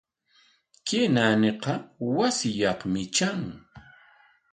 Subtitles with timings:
[0.87, 1.73] Kay naaniqa
[2.15, 3.41] wasinyaqmi tran.